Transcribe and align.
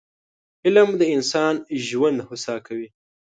علم 0.65 0.89
د 0.99 1.01
انسان 1.15 1.55
ژوند 1.87 2.17
هوسا 2.27 2.55
کوي 2.65 2.87